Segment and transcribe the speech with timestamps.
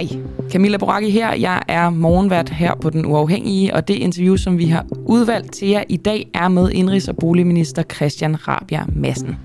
[0.00, 1.34] Hej, Camilla Boracchi her.
[1.34, 5.68] Jeg er morgenvært her på Den Uafhængige, og det interview, som vi har udvalgt til
[5.68, 9.36] jer i dag, er med indrigs- og boligminister Christian Rabia Madsen.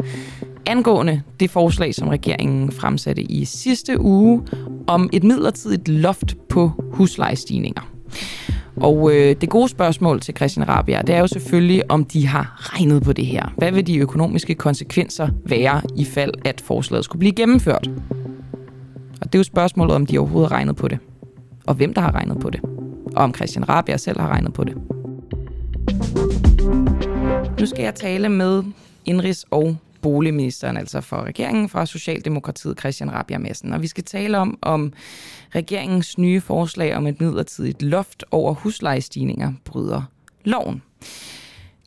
[0.66, 4.42] Angående det forslag, som regeringen fremsatte i sidste uge
[4.88, 7.82] om et midlertidigt loft på huslejestigninger.
[8.76, 12.74] Og øh, det gode spørgsmål til Christian Rabia, det er jo selvfølgelig, om de har
[12.74, 13.54] regnet på det her.
[13.58, 17.90] Hvad vil de økonomiske konsekvenser være, i fald at forslaget skulle blive gennemført?
[19.22, 21.00] Og det er jo spørgsmålet, om de overhovedet har regnet på det.
[21.66, 22.62] Og hvem der har regnet på det.
[23.16, 24.76] Og om Christian Rabia selv har regnet på det.
[27.60, 28.64] Nu skal jeg tale med
[29.06, 33.74] indrigs- og boligministeren, altså for regeringen fra Socialdemokratiet, Christian Rabia Madsen.
[33.74, 34.94] Og vi skal tale om, om
[35.56, 40.02] regeringens nye forslag om et midlertidigt loft over huslejestigninger bryder
[40.44, 40.82] loven.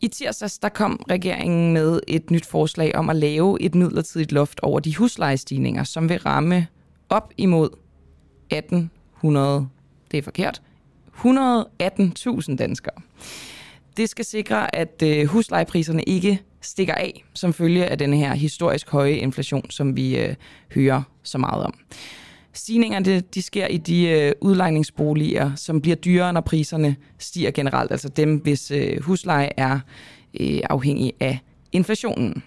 [0.00, 4.60] I tirsdags der kom regeringen med et nyt forslag om at lave et midlertidigt loft
[4.60, 6.66] over de huslejestigninger, som vil ramme
[7.08, 7.70] op imod
[8.50, 9.68] 1800,
[10.10, 10.62] det er forkert,
[11.16, 12.94] 118.000 danskere.
[13.96, 18.90] Det skal sikre, at øh, huslejepriserne ikke stikker af som følge af den her historisk
[18.90, 20.34] høje inflation, som vi øh,
[20.74, 21.74] hører så meget om.
[22.52, 27.90] Stigningerne de sker i de øh, udlejningsboliger, som bliver dyrere, når priserne stiger generelt.
[27.90, 29.80] Altså dem, hvis øh, husleje er
[30.40, 31.38] øh, afhængig af
[31.72, 32.42] inflationen.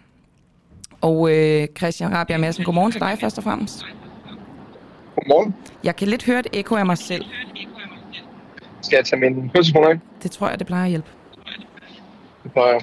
[1.02, 3.86] Og øh, Christian Rabia Madsen, godmorgen til dig først og fremmest.
[5.22, 5.55] Godmorgen.
[5.83, 7.25] Jeg kan lidt høre et ekko af mig selv.
[8.81, 10.00] Skal jeg tage min høretelefoner ind?
[10.23, 11.08] Det tror jeg, det plejer at hjælpe.
[12.44, 12.80] Det plejer.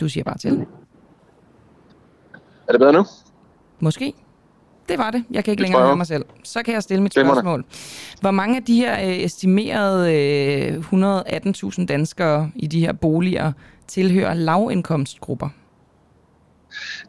[0.00, 0.66] Du siger bare til.
[2.68, 3.04] Er det bedre nu?
[3.80, 4.14] Måske.
[4.88, 5.24] Det var det.
[5.30, 6.24] Jeg kan ikke Det længere høre mig selv.
[6.44, 7.64] Så kan jeg stille mit spørgsmål.
[8.20, 10.14] Hvor mange af de her øh, estimerede
[10.92, 11.16] øh,
[11.72, 13.52] 118.000 danskere i de her boliger
[13.86, 15.48] tilhører lavindkomstgrupper?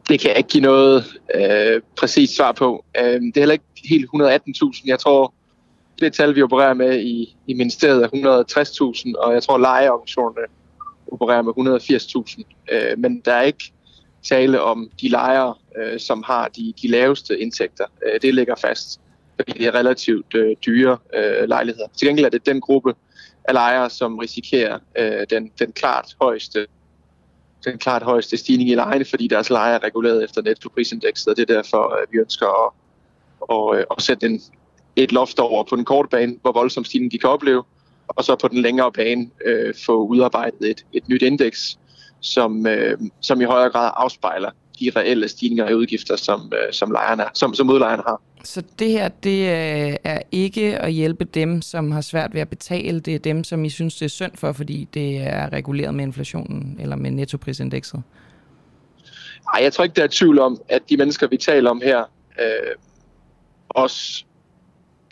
[0.09, 2.85] Det kan jeg ikke give noget øh, præcist svar på.
[2.97, 4.83] Øh, det er heller ikke helt 118.000.
[4.85, 5.33] Jeg tror,
[5.99, 10.47] det tal, vi opererer med i, i ministeriet, er 160.000, og jeg tror, lejeorganisationerne
[11.11, 11.53] opererer med
[12.37, 12.43] 180.000.
[12.71, 13.73] Øh, men der er ikke
[14.23, 17.85] tale om de lejere, øh, som har de, de laveste indtægter.
[18.05, 19.01] Øh, det ligger fast,
[19.35, 21.87] fordi det er relativt øh, dyre øh, lejligheder.
[21.97, 22.95] Til gengæld er det den gruppe
[23.43, 26.67] af lejere, som risikerer øh, den, den klart højeste
[27.65, 31.49] den klart højeste stigning i lejene, fordi deres leje er reguleret efter nettoprisindekset, og det
[31.49, 32.71] er derfor, at vi ønsker at,
[33.51, 34.41] at, øh, at sætte en,
[34.95, 37.63] et loft over på den korte bane, hvor voldsom stigning de kan opleve,
[38.07, 41.79] og så på den længere bane øh, få udarbejdet et, et nyt indeks,
[42.21, 46.91] som, øh, som i højere grad afspejler de reelle stigninger i udgifter, som, øh, som,
[46.91, 48.21] lejerne, som, som udlejerne har.
[48.43, 52.49] Så det her, det øh, er ikke at hjælpe dem, som har svært ved at
[52.49, 52.99] betale.
[52.99, 56.03] Det er dem, som I synes, det er synd for, fordi det er reguleret med
[56.05, 58.03] inflationen eller med nettoprisindekset.
[59.53, 61.99] Ej, jeg tror ikke, der er tvivl om, at de mennesker, vi taler om her,
[62.39, 62.75] øh,
[63.69, 64.23] også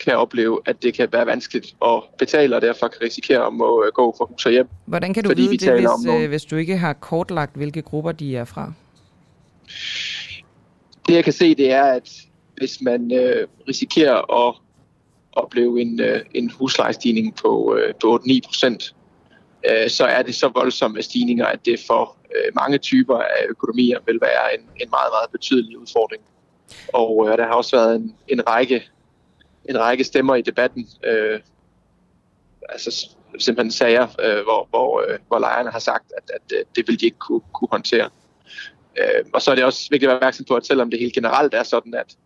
[0.04, 3.84] kan opleve, at det kan være vanskeligt at betale, og derfor kan risikere at må
[3.84, 4.68] øh, gå fra hus og hjem.
[4.86, 7.56] Hvordan kan du Fordi vide vi det, hvis, nogle- øh, hvis du ikke har kortlagt,
[7.56, 8.72] hvilke grupper de er fra?
[11.08, 12.10] Det jeg kan se, det er, at
[12.62, 14.54] hvis man øh, risikerer at
[15.32, 18.94] opleve en, øh, en huslejestigning på, øh, på 8-9 procent,
[19.70, 23.98] øh, så er det så voldsomme stigninger, at det for øh, mange typer af økonomier
[24.06, 26.22] vil være en, en meget, meget betydelig udfordring.
[26.92, 28.88] Og øh, der har også været en, en, række,
[29.68, 31.40] en række stemmer i debatten, øh,
[32.68, 33.08] altså
[33.38, 37.00] simpelthen sager, øh, hvor, hvor, øh, hvor lejerne har sagt, at, at øh, det vil
[37.00, 38.08] de ikke kunne, kunne håndtere.
[38.98, 41.14] Øh, og så er det også vigtigt at være opmærksom på, at selvom det helt
[41.14, 42.16] generelt er sådan, at,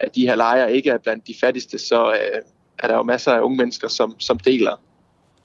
[0.00, 2.42] at de her lejre ikke er blandt de fattigste, så øh,
[2.78, 4.76] er der jo masser af unge mennesker, som, som deler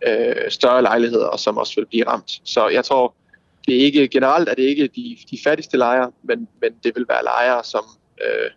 [0.08, 2.42] øh, større lejligheder, og som også vil blive ramt.
[2.44, 3.16] Så jeg tror,
[3.68, 7.06] det er ikke generelt er det ikke de, de fattigste lejere, men, men det vil
[7.10, 7.84] være lejere, som
[8.22, 8.52] øh,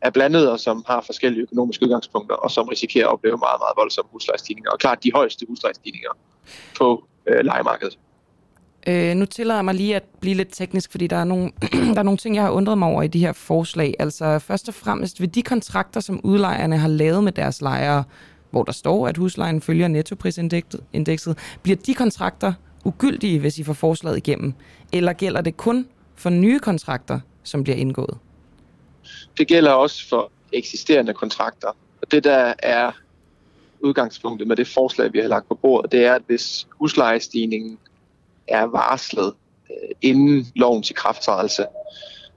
[0.00, 3.76] er blandet, og som har forskellige økonomiske udgangspunkter, og som risikerer at opleve meget, meget
[3.76, 6.10] voldsomme huslejestigninger, og klart de højeste huslejestigninger
[6.78, 7.98] på øh, lejemarkedet.
[8.88, 11.50] Øh, nu tillader jeg mig lige at blive lidt teknisk, fordi der er, nogle,
[11.94, 13.94] der er nogle ting, jeg har undret mig over i de her forslag.
[13.98, 18.04] Altså først og fremmest ved de kontrakter, som udlejerne har lavet med deres lejere,
[18.50, 22.52] hvor der står, at huslejen følger nettoprisindekset, bliver de kontrakter
[22.84, 24.54] ugyldige, hvis I får forslaget igennem?
[24.92, 28.18] Eller gælder det kun for nye kontrakter, som bliver indgået?
[29.38, 31.68] Det gælder også for eksisterende kontrakter.
[32.02, 32.92] Og det, der er
[33.80, 37.78] udgangspunktet med det forslag, vi har lagt på bordet, det er, at hvis huslejestigningen
[38.48, 39.32] er varslet
[39.70, 41.66] øh, inden lovens ikrafttrædelse,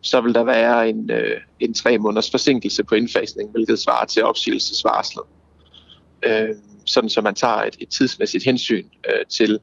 [0.01, 4.23] så vil der være en, øh, en tre måneders forsinkelse på indfasning, hvilket svarer til
[4.23, 5.23] opsigelsesvarslet.
[6.23, 6.49] Øh,
[6.85, 9.59] sådan så man tager et, et tidsmæssigt hensyn øh, til,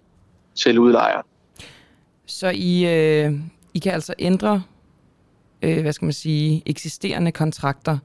[0.55, 1.23] til udlejer.
[2.27, 3.33] Så I, øh,
[3.75, 4.63] I kan altså ændre,
[5.63, 7.99] øh, hvad skal man sige, eksisterende kontrakter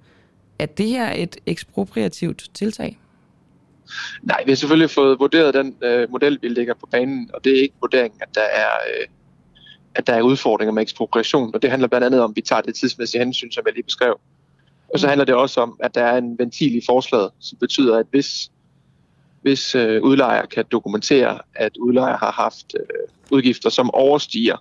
[0.60, 3.01] Er det her et ekspropriativt tiltag?
[4.22, 7.58] Nej, vi har selvfølgelig fået vurderet den øh, model, vi lægger på banen, og det
[7.58, 9.08] er ikke vurderingen, at der er, øh,
[9.96, 11.56] at der er udfordringer med ekspropriation.
[11.56, 13.84] Og det handler blandt andet om, at vi tager det tidsmæssige hensyn, som jeg lige
[13.84, 14.20] beskrev.
[14.94, 15.10] Og så mm.
[15.10, 18.52] handler det også om, at der er en ventil i forslaget, som betyder, at hvis,
[19.42, 24.58] hvis øh, udlejer kan dokumentere, at udlejer har haft øh, udgifter, som overstiger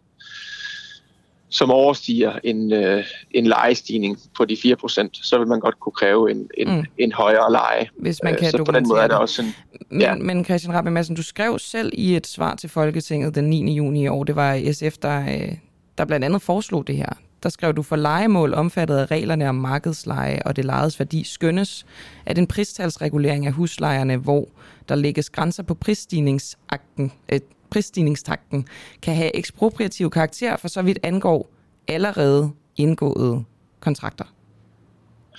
[1.50, 6.30] som overstiger en, øh, en lejestigning på de 4%, så vil man godt kunne kræve
[6.30, 6.84] en, en, mm.
[6.98, 7.88] en højere leje.
[7.98, 9.54] Hvis man øh, kan så på den måde er der også en...
[9.90, 10.14] Men, ja.
[10.14, 13.74] men Christian Rabbe Madsen, du skrev selv i et svar til Folketinget den 9.
[13.74, 15.52] juni i år, det var SF, der, øh,
[15.98, 17.12] der blandt andet foreslog det her.
[17.42, 21.86] Der skrev du, for legemål omfattet af reglerne om markedsleje og det lejedes værdi skønnes,
[22.26, 24.48] at en pristalsregulering af huslejerne, hvor
[24.88, 28.68] der lægges grænser på prisstigningsakten, øh, prisstigningstakten
[29.02, 31.50] kan have ekspropriativ karakter for så vidt angår
[31.88, 33.44] allerede indgåede
[33.80, 34.24] kontrakter.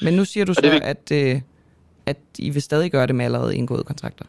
[0.02, 1.42] Men nu siger du så, det at, øh,
[2.06, 4.26] at I vil stadig gøre det med allerede indgåede kontrakter.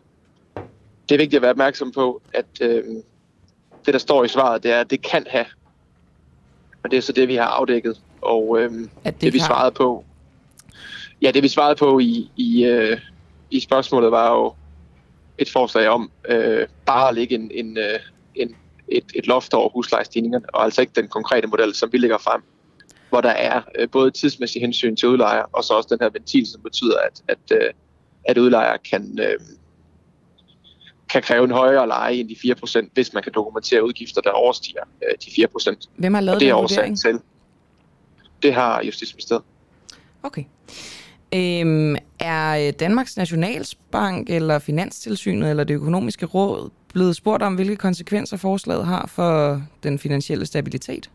[1.08, 2.84] Det er vigtigt at være opmærksom på, at øh,
[3.86, 5.46] det, der står i svaret, det er, at det kan have.
[6.84, 8.00] Og det er så det, vi har afdækket.
[8.20, 10.04] Og øh, at det, det vi svarede på,
[11.22, 13.00] ja, det vi svarede på i, i, øh,
[13.50, 14.54] i spørgsmålet var jo,
[15.42, 17.98] et forslag om øh, bare at lægge en, en, øh,
[18.34, 18.56] en,
[18.88, 22.42] et, et loft over huslejestigningerne, og altså ikke den konkrete model, som vi lægger frem,
[23.08, 26.46] hvor der er øh, både tidsmæssig hensyn til udlejer, og så også den her ventil,
[26.46, 27.70] som betyder, at, at, øh,
[28.24, 29.38] at udlejer kan, øh,
[31.12, 32.36] kan kræve en højere leje end de
[32.84, 35.88] 4%, hvis man kan dokumentere udgifter, der overstiger øh, de 4%.
[35.96, 37.20] Hvem har lavet og det er årsagen til.
[38.42, 39.44] Det har Justitsministeriet.
[40.22, 40.44] Okay.
[41.34, 47.76] Øhm, er øh, Danmarks Nationalbank eller Finanstilsynet eller det økonomiske råd blevet spurgt om, hvilke
[47.76, 51.10] konsekvenser forslaget har for den finansielle stabilitet?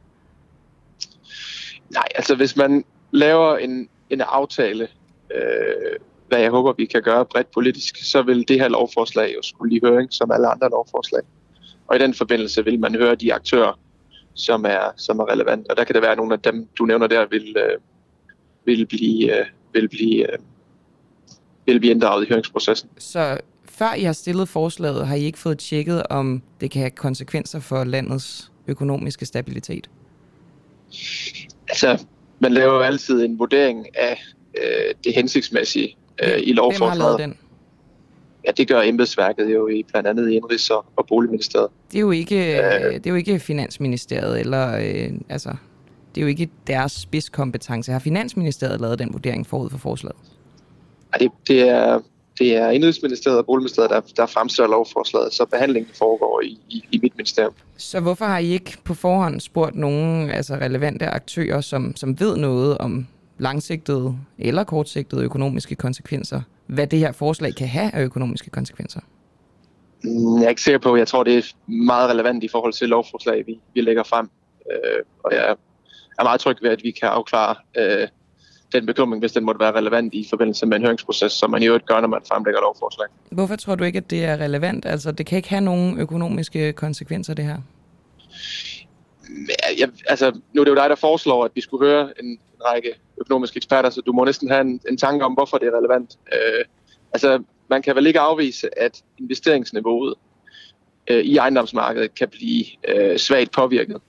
[1.89, 4.87] Nej, altså hvis man laver en, en aftale,
[5.35, 9.41] øh, hvad jeg håber, vi kan gøre bredt politisk, så vil det her lovforslag jo
[9.41, 11.21] skulle i høring som alle andre lovforslag.
[11.87, 13.79] Og i den forbindelse vil man høre de aktører,
[14.33, 15.71] som er, som er relevante.
[15.71, 17.77] Og der kan det være, at nogle af dem, du nævner der, vil, øh,
[18.65, 20.39] vil blive, øh, vil blive, øh,
[21.73, 22.89] vil blive inddraget i høringsprocessen.
[22.97, 26.91] Så før I har stillet forslaget, har I ikke fået tjekket, om det kan have
[26.91, 29.89] konsekvenser for landets økonomiske stabilitet?
[31.69, 32.05] Altså,
[32.39, 34.23] man laver jo altid en vurdering af
[34.57, 36.91] øh, det hensigtsmæssige øh, i lovforslaget.
[36.93, 37.37] Hvem har lavet den?
[38.45, 41.69] Ja, det gør embedsværket jo i blandt andet Indrigs- og, og Boligministeriet.
[41.91, 45.49] Det er jo ikke, øh, det er jo ikke Finansministeriet, eller øh, altså,
[46.15, 47.91] det er jo ikke deres spidskompetence.
[47.91, 50.17] Har Finansministeriet lavet den vurdering forud for forslaget?
[51.13, 51.99] Ja, det, det er
[52.39, 56.99] det er Indrigsministeriet og Boligministeriet, der, der fremstiller lovforslaget, så behandlingen foregår i, i, i
[57.03, 57.53] mit ministerium.
[57.77, 62.37] Så hvorfor har I ikke på forhånd spurgt nogen altså relevante aktører, som, som ved
[62.37, 63.07] noget om
[63.37, 68.99] langsigtede eller kortsigtede økonomiske konsekvenser, hvad det her forslag kan have af økonomiske konsekvenser?
[70.03, 70.95] Mm, jeg er ikke sikker på.
[70.95, 74.29] Jeg tror, det er meget relevant i forhold til lovforslag, vi, vi lægger frem.
[74.71, 75.55] Øh, og jeg
[76.19, 78.07] er meget tryg ved, at vi kan afklare øh,
[78.73, 81.67] den bekymring, hvis den måtte være relevant i forbindelse med en høringsproces, som man i
[81.67, 83.07] øvrigt gør, når man fremlægger lovforslag.
[83.31, 84.85] Hvorfor tror du ikke, at det er relevant?
[84.85, 87.57] Altså, det kan ikke have nogen økonomiske konsekvenser, det her?
[89.79, 92.39] Ja, altså, nu er det jo dig, der foreslår, at vi skulle høre en, en
[92.65, 95.77] række økonomiske eksperter, så du må næsten have en, en tanke om, hvorfor det er
[95.77, 96.17] relevant.
[96.33, 96.65] Øh,
[97.13, 100.13] altså, man kan vel ikke afvise, at investeringsniveauet
[101.07, 104.01] øh, i ejendomsmarkedet kan blive øh, svagt påvirket.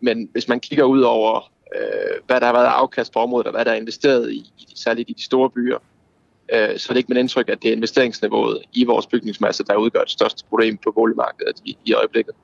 [0.00, 3.52] Men hvis man kigger ud over øh, hvad der har været afkast på området, og
[3.52, 5.78] hvad der er investeret i, i særligt i de store byer,
[6.52, 9.76] øh, så er det ikke mit indtryk, at det er investeringsniveauet i vores bygningsmasse, der
[9.76, 12.34] udgør det største problem på boligmarkedet i, i øjeblikket.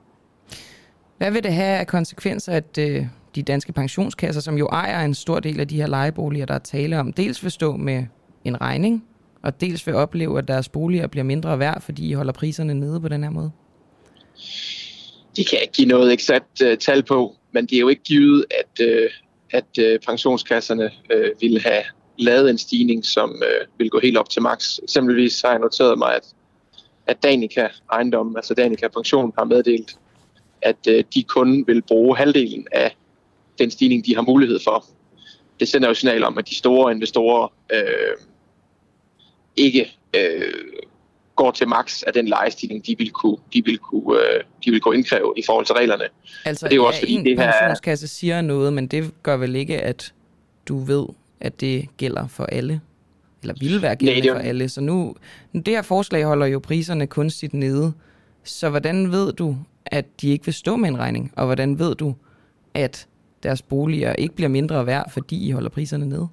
[1.17, 5.13] Hvad vil det have af konsekvenser, at øh, de danske pensionskasser, som jo ejer en
[5.13, 8.05] stor del af de her lejeboliger, der er tale om, dels vil stå med
[8.43, 9.05] en regning,
[9.41, 13.01] og dels vil opleve, at deres boliger bliver mindre værd, fordi I holder priserne nede
[13.01, 13.51] på den her måde?
[15.35, 18.45] De kan ikke give noget eksakt uh, tal på, men det er jo ikke givet,
[18.59, 19.09] at, øh,
[19.51, 21.83] at øh, pensionskasserne øh, ville have
[22.17, 24.79] lavet en stigning, som øh, vil gå helt op til max.
[24.83, 26.25] Eksempelvis har jeg noteret mig, at,
[27.07, 29.97] at Danica ejendom, altså Danica Pension, har meddelt,
[30.61, 32.95] at øh, de kun vil bruge halvdelen af
[33.59, 34.85] den stigning, de har mulighed for.
[35.59, 38.17] Det sender jo signal om, at de store investorer øh,
[39.55, 40.53] ikke øh,
[41.43, 44.81] går til max af den lejestigning, de vil kunne, de vil kunne, øh, de vil
[44.81, 46.03] kunne indkræve i forhold til reglerne.
[46.45, 47.51] Altså, det er jo også, fordi en det her...
[47.51, 50.13] pensionskasse siger noget, men det gør vel ikke, at
[50.67, 51.05] du ved,
[51.39, 52.81] at det gælder for alle?
[53.41, 54.69] Eller vil være gældende Nej, for alle?
[54.69, 55.15] Så nu,
[55.53, 57.93] det her forslag holder jo priserne kunstigt nede.
[58.43, 61.33] Så hvordan ved du, at de ikke vil stå med en regning?
[61.35, 62.15] Og hvordan ved du,
[62.73, 63.07] at
[63.43, 66.27] deres boliger ikke bliver mindre værd, fordi I holder priserne nede?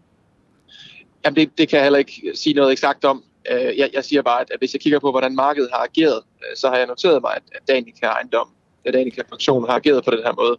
[1.24, 3.22] Jamen, det, det kan jeg heller ikke sige noget eksakt om.
[3.50, 6.56] Øh, jeg, jeg siger bare, at hvis jeg kigger på, hvordan markedet har ageret, øh,
[6.56, 8.48] så har jeg noteret mig, at, at Danica Ejendom,
[8.84, 10.56] at Danica Pension har ageret på den her måde.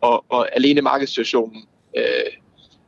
[0.00, 2.32] Og, og alene markedssituationen, øh,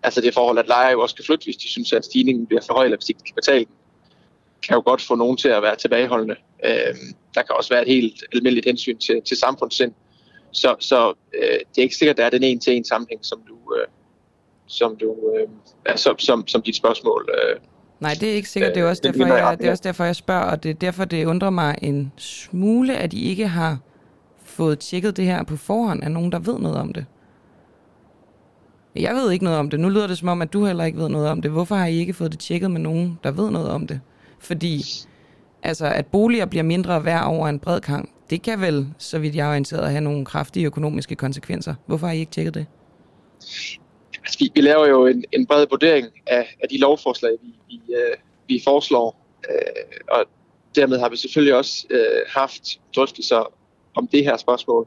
[0.02, 2.62] altså det forhold, at lejere jo også kan flytte, hvis de synes, at stigningen bliver
[2.66, 3.74] for høj, eller hvis de ikke kan betale den,
[4.62, 6.36] kan jo godt få nogen til at være tilbageholdende.
[6.64, 6.94] Øh,
[7.34, 9.92] der kan også være et helt almindeligt hensyn til, til samfundssind.
[10.52, 13.24] Så, så øh, det er ikke sikkert, at der er den en til en sammenhæng,
[13.24, 13.86] som du, øh,
[14.66, 15.48] som, du øh,
[15.96, 17.56] som, som, som dit spørgsmål øh,
[18.00, 18.74] Nej, det er ikke sikkert.
[18.74, 21.04] Det er, også derfor, jeg, det er også derfor, jeg spørger, og det er derfor,
[21.04, 23.78] det undrer mig en smule, at I ikke har
[24.44, 27.06] fået tjekket det her på forhånd af nogen, der ved noget om det.
[28.96, 29.80] Jeg ved ikke noget om det.
[29.80, 31.50] Nu lyder det som om, at du heller ikke ved noget om det.
[31.50, 34.00] Hvorfor har I ikke fået det tjekket med nogen, der ved noget om det?
[34.38, 34.84] Fordi
[35.62, 39.36] altså, at boliger bliver mindre værd over en bred kamp, det kan vel, så vidt
[39.36, 41.74] jeg er orienteret, have nogle kraftige økonomiske konsekvenser.
[41.86, 42.66] Hvorfor har I ikke tjekket det?
[44.28, 47.80] Altså, vi, vi laver jo en, en bred vurdering af, af de lovforslag, vi, vi,
[47.94, 48.16] øh,
[48.48, 49.26] vi foreslår.
[49.50, 49.56] Øh,
[50.10, 50.24] og
[50.74, 53.52] dermed har vi selvfølgelig også øh, haft drøftelser
[53.94, 54.86] om det her spørgsmål.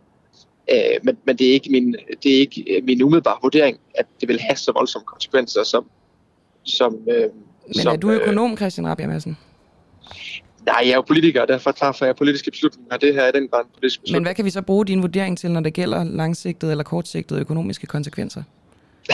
[0.71, 4.05] Øh, men men det, er ikke min, det er ikke øh, min umiddelbare vurdering, at
[4.21, 5.85] det vil have så voldsomme konsekvenser, som...
[6.63, 7.29] som øh,
[7.67, 9.37] men som, er du økonom, Christian Rabia Madsen?
[10.65, 12.97] Nej, jeg er jo politiker, og derfor træffer jeg politiske beslutninger.
[12.97, 14.21] Det her er den grad politisk beslutning.
[14.21, 17.39] Men hvad kan vi så bruge din vurdering til, når det gælder langsigtede eller kortsigtede
[17.39, 18.43] økonomiske konsekvenser?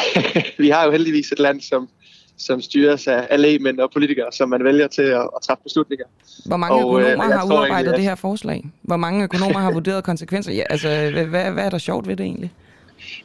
[0.64, 1.90] vi har jo heldigvis et land, som,
[2.38, 6.06] som styres af, af lægemænd og politikere, som man vælger til at, at træffe beslutninger.
[6.46, 8.66] Hvor mange og, økonomer øh, har udarbejdet egentlig, det her forslag?
[8.82, 10.52] Hvor mange økonomer har vurderet konsekvenser?
[10.52, 12.52] Ja, altså, hvad, hvad er der sjovt ved det egentlig?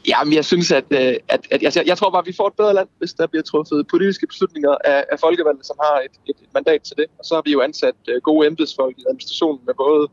[0.08, 2.54] Jamen, jeg synes, at, øh, at, at jeg, jeg tror bare, at vi får et
[2.54, 6.36] bedre land, hvis der bliver truffet politiske beslutninger af, af folkevalgte, som har et, et,
[6.44, 7.06] et mandat til det.
[7.18, 10.08] Og så har vi jo ansat øh, gode embedsfolk i administrationen med både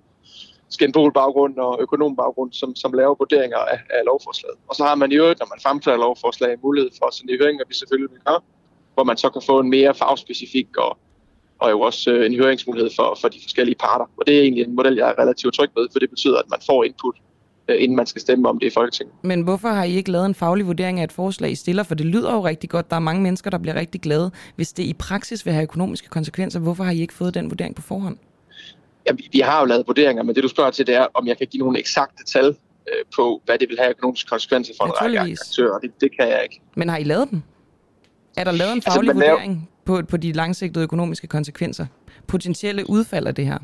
[0.70, 4.58] skændbol-baggrund og økonom-baggrund, som, som laver vurderinger af, af lovforslaget.
[4.68, 7.38] Og så har man i øvrigt, når man fremtager lovforslag, mulighed for at sende i
[7.68, 8.40] vi selvfølgelig vil gøre,
[8.94, 10.98] hvor man så kan få en mere fagspecifik og,
[11.60, 14.06] og jo også øh, en høringsmulighed for, for de forskellige parter.
[14.18, 16.50] Og det er egentlig en model, jeg er relativt tryg ved, for det betyder, at
[16.50, 17.16] man får input,
[17.68, 19.16] øh, inden man skal stemme om det i Folketinget.
[19.22, 21.84] Men hvorfor har I ikke lavet en faglig vurdering af et forslag, I stiller?
[21.84, 22.90] For det lyder jo rigtig godt.
[22.90, 24.32] Der er mange mennesker, der bliver rigtig glade.
[24.56, 27.76] Hvis det i praksis vil have økonomiske konsekvenser, hvorfor har I ikke fået den vurdering
[27.76, 28.18] på forhånd?
[29.10, 31.38] Ja, vi har jo lavet vurderinger, men det du spørger til, det er, om jeg
[31.38, 34.92] kan give nogle eksakte tal øh, på, hvad det vil have økonomiske konsekvenser for en
[34.92, 35.80] række aktører.
[35.80, 36.62] Det, det kan jeg ikke.
[36.76, 37.42] Men har I lavet dem?
[38.38, 40.02] Er der lavet en altså, faglig altså, vurdering laver...
[40.02, 41.86] på, på de langsigtede økonomiske konsekvenser?
[42.28, 43.58] Potentielle udfald af det her?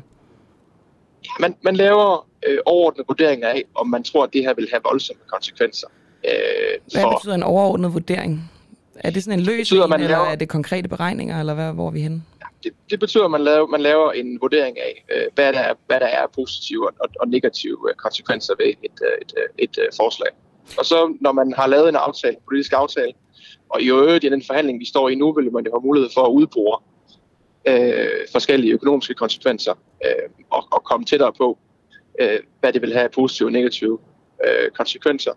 [1.40, 4.80] Man, man laver øh, overordnede vurderinger af, om man tror, at det her vil have
[4.90, 5.86] voldsomme konsekvenser.
[6.24, 6.32] Øh,
[6.92, 7.10] hvad for...
[7.10, 8.50] betyder en overordnet vurdering?
[8.94, 10.30] Er det sådan en løs betyder, man eller laver...
[10.30, 12.22] er det konkrete beregninger, eller hvad, hvor er vi henne?
[12.62, 15.74] Det, det betyder, at man laver, man laver en vurdering af, øh, hvad, der er,
[15.86, 19.78] hvad der er positive og, og negative øh, konsekvenser ved et, øh, et, øh, et,
[19.78, 20.28] et, forslag.
[20.78, 23.12] Og så når man har lavet en aftale, politisk aftale,
[23.68, 26.10] og i øvrigt i den forhandling, vi står i nu, vil man jo have mulighed
[26.14, 26.78] for at udbore
[27.68, 31.58] øh, forskellige økonomiske konsekvenser øh, og, og komme tættere på,
[32.20, 33.98] øh, hvad det vil have positive og negative
[34.46, 35.32] øh, konsekvenser.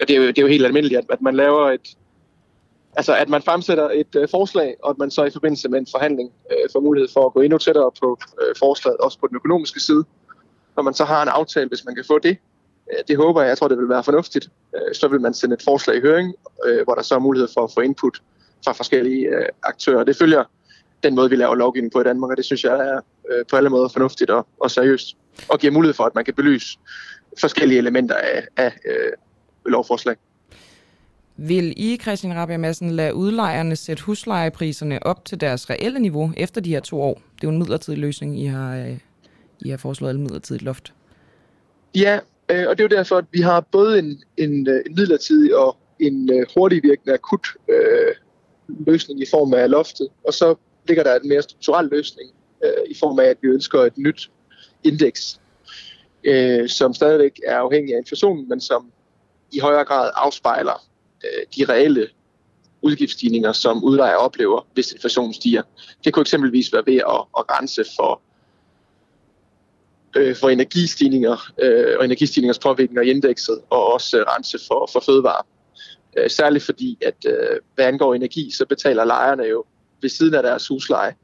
[0.00, 1.96] Og det er, jo, det er jo helt almindeligt, at man laver et,
[2.96, 5.86] altså at man fremsætter et øh, forslag, og at man så i forbindelse med en
[5.90, 9.36] forhandling øh, får mulighed for at gå endnu tættere på øh, forslaget, også på den
[9.36, 10.04] økonomiske side.
[10.76, 12.38] Når man så har en aftale, hvis man kan få det,
[12.92, 15.54] øh, det håber jeg, jeg tror det vil være fornuftigt, øh, så vil man sende
[15.54, 16.34] et forslag i høring,
[16.66, 18.22] øh, hvor der så er mulighed for at få input
[18.64, 20.04] fra forskellige øh, aktører.
[20.04, 20.44] Det følger
[21.02, 23.56] den måde, vi laver lovgivning på i Danmark, og det synes jeg er øh, på
[23.56, 25.16] alle måder fornuftigt og, og seriøst,
[25.48, 26.78] og giver mulighed for, at man kan belyse
[27.40, 29.12] forskellige elementer af, af øh,
[29.66, 30.16] lovforslag.
[31.36, 36.60] Vil I, Christian Rabia Madsen, lade udlejerne sætte huslejepriserne op til deres reelle niveau efter
[36.60, 37.14] de her to år?
[37.14, 38.98] Det er jo en midlertidig løsning, I har, øh,
[39.60, 40.92] I har foreslået et midlertidigt loft.
[41.94, 44.94] Ja, øh, og det er jo derfor, at vi har både en, en, øh, en
[44.94, 48.14] midlertidig og en hurtigvirkende akut øh,
[48.86, 50.54] løsning i form af loftet, og så
[50.88, 52.30] ligger der en mere strukturel løsning
[52.64, 54.30] øh, i form af, at vi ønsker et nyt
[54.84, 55.40] indeks,
[56.24, 58.90] øh, som stadigvæk er afhængig af inflationen, men som
[59.52, 60.93] i højere grad afspejler
[61.24, 62.08] Øh, de reelle
[62.82, 65.62] udgiftsstigninger, som udlejer oplever, hvis inflationen stiger.
[66.04, 68.20] Det kunne eksempelvis være ved at, at rense for,
[70.16, 75.00] øh, for energistigninger øh, og energistigningers påvirkninger i indekset, og også øh, rense for, for
[75.00, 75.42] fødevare.
[76.16, 79.64] Øh, særligt fordi, at øh, hvad angår energi, så betaler lejerne jo
[80.02, 81.14] ved siden af deres husleje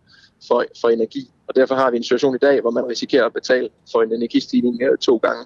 [0.49, 1.30] for, for energi.
[1.49, 4.12] Og derfor har vi en situation i dag, hvor man risikerer at betale for en
[4.12, 5.45] energistigning øh, to gange.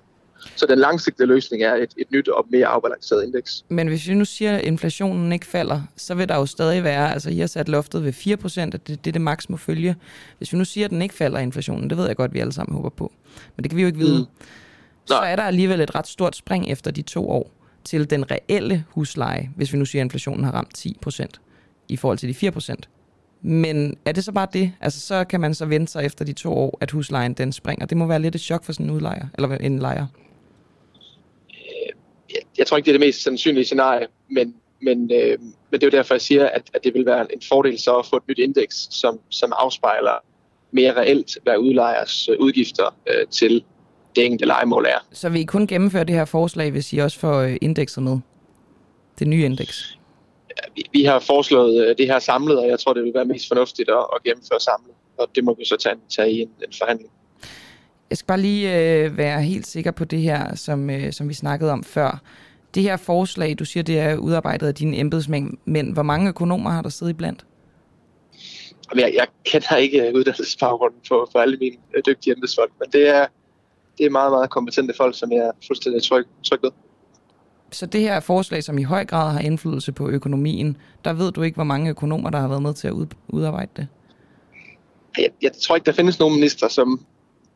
[0.57, 3.65] Så den langsigtede løsning er et, et nyt og mere afbalanceret indeks.
[3.69, 7.13] Men hvis vi nu siger, at inflationen ikke falder, så vil der jo stadig være,
[7.13, 9.97] altså I har sat loftet ved 4%, at det, det er det maks må følge.
[10.39, 12.39] Hvis vi nu siger, at den ikke falder, inflationen, det ved jeg godt, at vi
[12.39, 13.13] alle sammen håber på,
[13.57, 14.47] men det kan vi jo ikke vide, mm.
[15.05, 17.51] så er der alligevel et ret stort spring efter de to år
[17.85, 21.27] til den reelle husleje, hvis vi nu siger, at inflationen har ramt 10%
[21.89, 22.75] i forhold til de 4%.
[23.47, 24.73] Men er det så bare det?
[24.81, 27.87] Altså, så kan man så vente sig efter de to år, at huslejen den springer.
[27.87, 30.07] Det må være lidt et chok for sådan en udlejer, eller en lejer.
[32.31, 35.83] Jeg, jeg tror ikke, det er det mest sandsynlige scenarie, men, men, øh, men det
[35.83, 38.17] er jo derfor, jeg siger, at, at det vil være en fordel så at få
[38.17, 40.25] et nyt indeks, som, som afspejler
[40.71, 43.65] mere reelt, hvad udlejers øh, udgifter øh, til
[44.17, 45.07] det enkelte legemål er.
[45.13, 48.19] Så vil I kun gennemføre det her forslag, hvis I også får øh, indekset med?
[49.19, 49.99] Det nye indeks?
[50.77, 53.49] Vi, vi har foreslået øh, det her samlet, og jeg tror, det vil være mest
[53.49, 54.95] fornuftigt at, at gennemføre samlet.
[55.19, 57.11] Og det må vi så tage, tage i en, en forhandling.
[58.11, 61.35] Jeg skal bare lige øh, være helt sikker på det her, som, øh, som vi
[61.35, 62.23] snakkede om før.
[62.75, 66.71] Det her forslag, du siger, det er udarbejdet af dine embedsmænd, men hvor mange økonomer
[66.71, 67.47] har der siddet i blandt?
[68.95, 73.27] Jeg, jeg kender ikke uddannelsesbaggrunden for, for alle mine øh, dygtige embedsfolk, men det er,
[73.99, 76.71] det er meget, meget kompetente folk, som jeg er fuldstændig tryg, tryg ved.
[77.75, 81.43] Så det her forslag, som i høj grad har indflydelse på økonomien, der ved du
[81.43, 82.95] ikke, hvor mange økonomer, der har været med til at
[83.29, 83.89] udarbejde det?
[85.19, 87.07] Jeg, jeg tror ikke, der findes nogen minister, som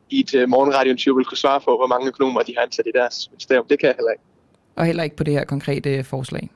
[0.09, 2.91] i et uh, morgenradio vil kunne svare på, hvor mange økonomer de har ansat i
[2.95, 3.65] deres ministerium.
[3.69, 4.23] Det kan jeg heller ikke.
[4.75, 6.49] Og heller ikke på det her konkrete forslag?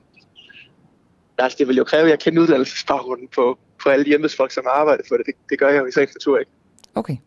[1.37, 4.63] Altså, det vil jo kræve, at jeg kender uddannelsesbaggrunden på, på alle de embedsfolk, som
[4.67, 5.25] har arbejdet for det.
[5.25, 5.35] det.
[5.49, 6.51] Det gør jeg jo i sagens natur ikke.
[6.95, 7.17] Okay.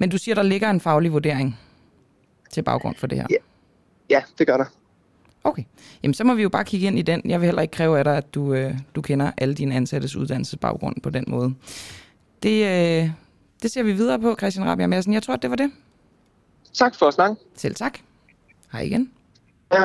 [0.00, 1.60] Men du siger, der ligger en faglig vurdering
[2.50, 3.26] til baggrund for det her?
[3.30, 3.36] Ja,
[4.10, 4.64] ja det gør der.
[5.44, 5.62] Okay.
[6.02, 7.22] Jamen, så må vi jo bare kigge ind i den.
[7.24, 10.16] Jeg vil heller ikke kræve af dig, at du, øh, du kender alle dine ansattes
[10.16, 11.54] uddannelsesbaggrund på den måde.
[12.42, 13.10] Det, øh,
[13.62, 15.12] det ser vi videre på, Christian Rabia Madsen.
[15.12, 15.70] Jeg tror, at det var det.
[16.72, 17.36] Tak for at snakke.
[17.56, 17.98] Selv tak.
[18.72, 19.10] Hej igen.
[19.72, 19.84] Ja.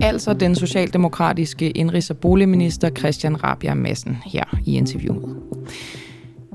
[0.00, 5.36] Altså den socialdemokratiske indrigs- og boligminister Christian Rabia Madsen her i interviewet.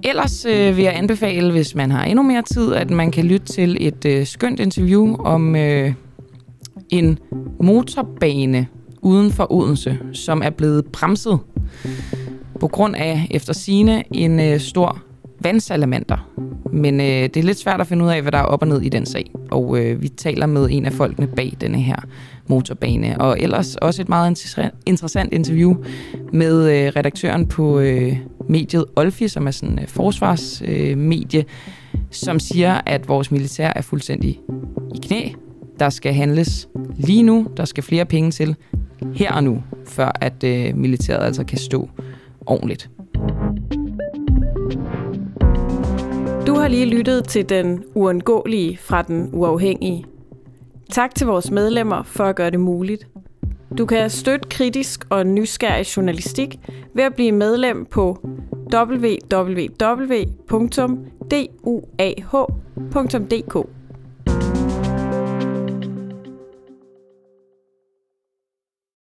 [0.05, 3.45] Ellers øh, vil jeg anbefale, hvis man har endnu mere tid, at man kan lytte
[3.45, 5.93] til et øh, skønt interview om øh,
[6.89, 7.19] en
[7.63, 8.67] motorbane
[9.01, 11.39] uden for Odense, som er blevet bremset
[12.59, 15.03] på grund af, efter sine en øh, stor
[15.39, 16.29] vandsalamander.
[16.73, 18.67] Men øh, det er lidt svært at finde ud af, hvad der er op og
[18.67, 19.31] ned i den sag.
[19.51, 21.95] Og øh, vi taler med en af folkene bag denne her
[22.47, 23.21] motorbane.
[23.21, 25.75] Og ellers også et meget interessant interview
[26.33, 28.17] med øh, redaktøren på øh,
[28.49, 31.45] mediet Olfi, som er sådan et forsvarsmedie,
[32.11, 34.39] som siger, at vores militær er fuldstændig
[34.95, 35.29] i knæ.
[35.79, 37.47] Der skal handles lige nu.
[37.57, 38.55] Der skal flere penge til
[39.15, 41.89] her og nu, før at øh, militæret altså kan stå
[42.45, 42.89] ordentligt.
[46.47, 50.05] Du har lige lyttet til den uundgåelige fra den uafhængige.
[50.91, 53.07] Tak til vores medlemmer for at gøre det muligt.
[53.77, 56.59] Du kan støtte kritisk og nysgerrig journalistik
[56.93, 58.27] ved at blive medlem på
[58.73, 59.43] www.duah.dk.